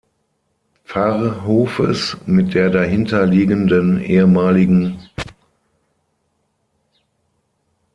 Pfarrhofes 0.83 2.17
mit 2.25 2.55
der 2.55 2.71
dahinter 2.71 3.27
liegenden 3.27 3.99
ehem. 4.01 4.99